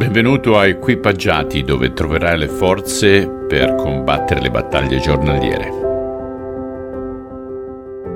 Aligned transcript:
Benvenuto 0.00 0.56
a 0.56 0.66
Equipaggiati 0.66 1.62
dove 1.62 1.92
troverai 1.92 2.38
le 2.38 2.48
forze 2.48 3.28
per 3.28 3.74
combattere 3.74 4.40
le 4.40 4.50
battaglie 4.50 4.98
giornaliere. 4.98 5.70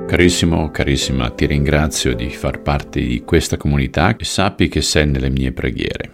Carissimo, 0.07 0.71
carissima, 0.71 1.29
ti 1.29 1.45
ringrazio 1.45 2.15
di 2.15 2.31
far 2.31 2.63
parte 2.63 3.01
di 3.01 3.21
questa 3.21 3.57
comunità 3.57 4.15
e 4.17 4.25
sappi 4.25 4.67
che 4.67 4.81
sei 4.81 5.05
nelle 5.05 5.29
mie 5.29 5.51
preghiere. 5.51 6.11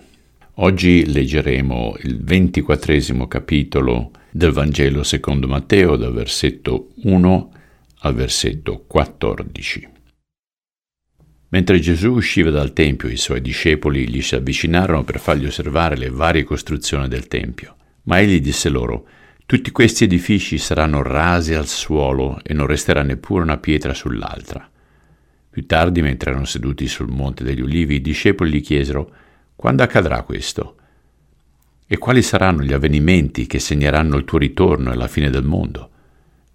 Oggi 0.55 1.09
leggeremo 1.09 1.95
il 2.01 2.21
ventiquattresimo 2.21 3.29
capitolo 3.29 4.11
del 4.29 4.51
Vangelo 4.51 5.03
secondo 5.03 5.47
Matteo 5.47 5.95
dal 5.95 6.11
versetto 6.11 6.89
1 7.03 7.51
al 7.99 8.13
versetto 8.13 8.83
14. 8.85 9.87
Mentre 11.53 11.79
Gesù 11.79 12.13
usciva 12.13 12.49
dal 12.49 12.71
Tempio, 12.71 13.09
i 13.09 13.17
suoi 13.17 13.41
discepoli 13.41 14.07
gli 14.07 14.21
si 14.21 14.35
avvicinarono 14.35 15.03
per 15.03 15.19
fargli 15.19 15.45
osservare 15.45 15.97
le 15.97 16.09
varie 16.09 16.45
costruzioni 16.45 17.09
del 17.09 17.27
Tempio. 17.27 17.75
Ma 18.03 18.19
egli 18.19 18.39
disse 18.39 18.69
loro, 18.69 19.05
tutti 19.45 19.69
questi 19.71 20.05
edifici 20.05 20.57
saranno 20.57 21.01
rasi 21.01 21.53
al 21.53 21.67
suolo 21.67 22.39
e 22.41 22.53
non 22.53 22.67
resterà 22.67 23.03
neppure 23.03 23.43
una 23.43 23.57
pietra 23.57 23.93
sull'altra. 23.93 24.69
Più 25.49 25.65
tardi, 25.65 26.01
mentre 26.01 26.29
erano 26.29 26.45
seduti 26.45 26.87
sul 26.87 27.09
Monte 27.09 27.43
degli 27.43 27.59
Ulivi, 27.59 27.95
i 27.95 28.01
discepoli 28.01 28.49
gli 28.49 28.61
chiesero, 28.61 29.11
quando 29.53 29.83
accadrà 29.83 30.23
questo? 30.23 30.77
E 31.85 31.97
quali 31.97 32.21
saranno 32.21 32.63
gli 32.63 32.71
avvenimenti 32.71 33.45
che 33.45 33.59
segneranno 33.59 34.15
il 34.15 34.23
tuo 34.23 34.37
ritorno 34.37 34.93
e 34.93 34.95
la 34.95 35.09
fine 35.09 35.29
del 35.29 35.43
mondo? 35.43 35.89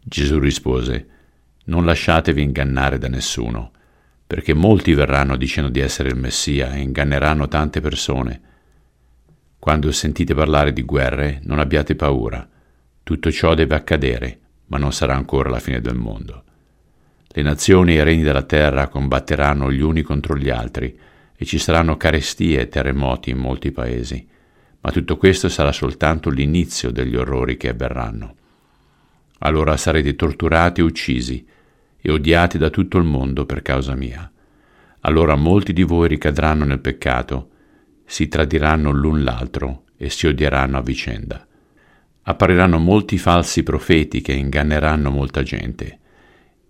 Gesù 0.02 0.38
rispose, 0.38 1.06
non 1.64 1.84
lasciatevi 1.84 2.40
ingannare 2.40 2.96
da 2.96 3.08
nessuno 3.08 3.72
perché 4.26 4.54
molti 4.54 4.92
verranno 4.94 5.36
dicendo 5.36 5.70
di 5.70 5.80
essere 5.80 6.08
il 6.08 6.16
Messia 6.16 6.72
e 6.72 6.80
inganneranno 6.80 7.46
tante 7.46 7.80
persone. 7.80 8.40
Quando 9.58 9.92
sentite 9.92 10.34
parlare 10.34 10.72
di 10.72 10.82
guerre, 10.82 11.40
non 11.44 11.58
abbiate 11.58 11.94
paura. 11.94 12.46
Tutto 13.02 13.30
ciò 13.30 13.54
deve 13.54 13.76
accadere, 13.76 14.40
ma 14.66 14.78
non 14.78 14.92
sarà 14.92 15.14
ancora 15.14 15.48
la 15.48 15.60
fine 15.60 15.80
del 15.80 15.94
mondo. 15.94 16.42
Le 17.28 17.42
nazioni 17.42 17.92
e 17.92 18.00
i 18.00 18.02
regni 18.02 18.22
della 18.22 18.42
terra 18.42 18.88
combatteranno 18.88 19.70
gli 19.70 19.80
uni 19.80 20.02
contro 20.02 20.36
gli 20.36 20.48
altri 20.48 20.98
e 21.36 21.44
ci 21.44 21.58
saranno 21.58 21.96
carestie 21.96 22.60
e 22.60 22.68
terremoti 22.68 23.30
in 23.30 23.38
molti 23.38 23.70
paesi, 23.70 24.26
ma 24.80 24.90
tutto 24.90 25.16
questo 25.16 25.48
sarà 25.48 25.70
soltanto 25.70 26.30
l'inizio 26.30 26.90
degli 26.90 27.14
orrori 27.14 27.56
che 27.56 27.68
avverranno. 27.68 28.34
Allora 29.40 29.76
sarete 29.76 30.16
torturati 30.16 30.80
e 30.80 30.84
uccisi, 30.84 31.46
e 32.06 32.12
odiati 32.12 32.56
da 32.56 32.70
tutto 32.70 32.98
il 32.98 33.04
mondo 33.04 33.46
per 33.46 33.62
causa 33.62 33.96
mia. 33.96 34.30
Allora 35.00 35.34
molti 35.34 35.72
di 35.72 35.82
voi 35.82 36.06
ricadranno 36.06 36.64
nel 36.64 36.78
peccato, 36.78 37.50
si 38.04 38.28
tradiranno 38.28 38.92
l'un 38.92 39.24
l'altro 39.24 39.86
e 39.96 40.08
si 40.08 40.28
odieranno 40.28 40.78
a 40.78 40.82
vicenda. 40.82 41.44
Appariranno 42.22 42.78
molti 42.78 43.18
falsi 43.18 43.64
profeti 43.64 44.20
che 44.20 44.32
inganneranno 44.32 45.10
molta 45.10 45.42
gente. 45.42 45.98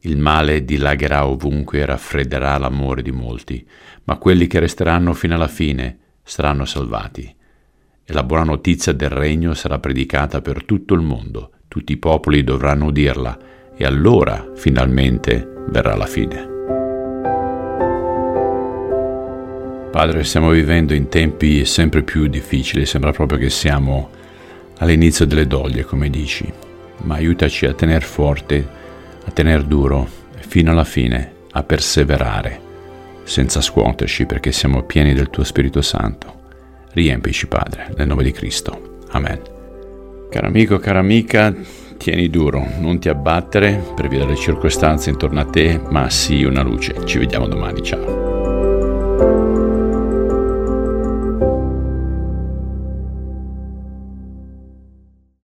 Il 0.01 0.17
male 0.17 0.64
dilagherà 0.64 1.27
ovunque 1.27 1.81
e 1.81 1.84
raffredderà 1.84 2.57
l'amore 2.57 3.03
di 3.03 3.12
molti, 3.12 3.67
ma 4.05 4.17
quelli 4.17 4.47
che 4.47 4.59
resteranno 4.59 5.12
fino 5.12 5.34
alla 5.34 5.48
fine 5.48 5.98
saranno 6.23 6.64
salvati. 6.64 7.25
E 8.05 8.12
la 8.14 8.23
buona 8.23 8.45
notizia 8.45 8.95
del 8.95 9.11
regno 9.11 9.53
sarà 9.53 9.79
predicata 9.79 10.41
per 10.41 10.64
tutto 10.64 10.95
il 10.95 11.03
mondo, 11.03 11.51
tutti 11.69 11.92
i 11.92 11.98
popoli 11.98 12.42
dovranno 12.42 12.87
udirla, 12.87 13.39
e 13.77 13.85
allora 13.85 14.53
finalmente 14.55 15.47
verrà 15.69 15.95
la 15.95 16.07
fine. 16.07 16.55
Padre, 19.91 20.25
stiamo 20.25 20.51
vivendo 20.51 20.95
in 20.95 21.09
tempi 21.09 21.65
sempre 21.65 22.03
più 22.03 22.27
difficili, 22.27 22.85
sembra 22.85 23.13
proprio 23.13 23.39
che 23.39 23.51
siamo 23.51 24.11
all'inizio 24.79 25.25
delle 25.25 25.47
doglie, 25.47 25.85
come 25.85 26.11
dici, 26.11 26.51
ma 27.05 27.15
aiutaci 27.15 27.67
a 27.67 27.73
tenere 27.73 28.05
forte, 28.05 28.67
a 29.25 29.31
tenere 29.31 29.67
duro, 29.67 30.07
fino 30.39 30.70
alla 30.70 30.85
fine, 30.85 31.33
a 31.53 31.63
perseverare, 31.63 32.61
senza 33.25 33.61
scuoterci 33.61 34.27
perché 34.27 34.53
siamo 34.53 34.83
pieni 34.83 35.15
del 35.15 35.31
tuo 35.31 35.45
Spirito 35.45 35.81
Santo. 35.81 36.35
Riempici, 36.92 37.47
Padre, 37.47 37.92
nel 37.97 38.07
nome 38.07 38.23
di 38.23 38.33
Cristo. 38.33 38.98
Amen. 39.11 39.41
Caro 40.31 40.47
amico, 40.47 40.79
cara 40.79 40.98
amica, 40.98 41.55
Tieni 41.96 42.29
duro, 42.30 42.64
non 42.79 42.98
ti 42.98 43.08
abbattere 43.08 43.83
per 43.95 44.08
via 44.08 44.20
delle 44.20 44.36
circostanze 44.36 45.11
intorno 45.11 45.40
a 45.40 45.45
te, 45.45 45.80
ma 45.90 46.08
sii 46.08 46.45
una 46.45 46.62
luce. 46.62 46.95
Ci 47.05 47.18
vediamo 47.18 47.48
domani, 47.48 47.83
ciao. 47.83 48.27